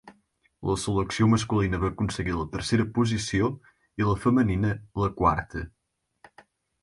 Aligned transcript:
La 0.67 0.75
selecció 0.83 1.27
masculina 1.33 1.79
va 1.83 1.91
aconseguir 1.93 2.33
la 2.37 2.45
tercera 2.55 2.87
posició 2.95 3.51
i 4.03 4.09
la 4.09 4.17
femenina, 4.23 4.71
la 5.03 5.11
quarta. 5.21 5.63